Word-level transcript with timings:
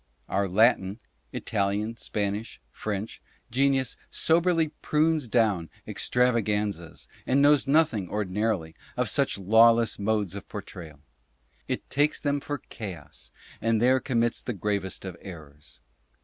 Our 0.27 0.47
Latin 0.49 0.97
[Italian, 1.31 1.95
Spanish, 1.97 2.59
French] 2.71 3.21
genius 3.51 3.97
soberly 4.09 4.69
prunes 4.81 5.27
down 5.27 5.69
extravaganzas, 5.87 7.07
and 7.27 7.39
knows 7.39 7.67
nothing, 7.67 8.09
ordinarily, 8.09 8.73
of 8.97 9.09
such 9.09 9.37
lawless 9.37 9.99
modes 9.99 10.33
of 10.33 10.47
portrayal. 10.49 11.01
It 11.67 11.87
takes 11.91 12.19
them 12.19 12.39
for 12.39 12.57
chaos, 12.69 13.29
and 13.61 13.79
there 13.79 13.99
com 13.99 14.21
mits 14.21 14.41
the 14.43 14.53
gravest 14.53 15.05
of 15.05 15.15
errors. 15.21 15.79